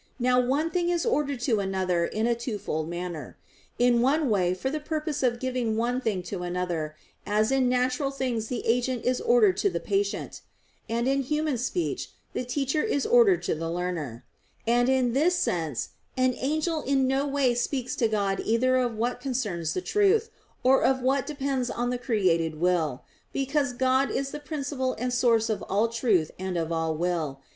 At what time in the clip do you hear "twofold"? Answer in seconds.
2.33-2.89